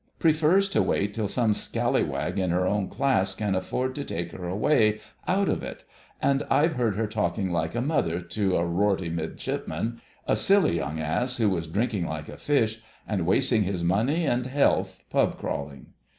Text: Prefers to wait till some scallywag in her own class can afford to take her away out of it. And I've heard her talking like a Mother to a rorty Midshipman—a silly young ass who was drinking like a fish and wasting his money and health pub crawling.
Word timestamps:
Prefers 0.17 0.67
to 0.69 0.81
wait 0.81 1.13
till 1.13 1.27
some 1.27 1.53
scallywag 1.53 2.39
in 2.39 2.49
her 2.49 2.65
own 2.65 2.89
class 2.89 3.35
can 3.35 3.53
afford 3.53 3.93
to 3.93 4.03
take 4.03 4.31
her 4.31 4.47
away 4.47 4.99
out 5.27 5.47
of 5.47 5.61
it. 5.61 5.83
And 6.19 6.41
I've 6.49 6.73
heard 6.73 6.95
her 6.95 7.05
talking 7.05 7.51
like 7.51 7.75
a 7.75 7.81
Mother 7.83 8.19
to 8.19 8.55
a 8.55 8.65
rorty 8.65 9.09
Midshipman—a 9.09 10.35
silly 10.35 10.75
young 10.77 10.99
ass 10.99 11.37
who 11.37 11.51
was 11.51 11.67
drinking 11.67 12.07
like 12.07 12.29
a 12.29 12.37
fish 12.37 12.81
and 13.07 13.27
wasting 13.27 13.61
his 13.61 13.83
money 13.83 14.25
and 14.25 14.47
health 14.47 15.03
pub 15.11 15.37
crawling. 15.37 15.93